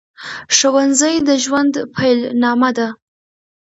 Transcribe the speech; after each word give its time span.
ښوونځي 0.55 1.15
د 1.27 1.29
ژوند 1.43 1.73
پیل 1.95 2.19
نامه 2.41 2.69
ده 2.77 2.87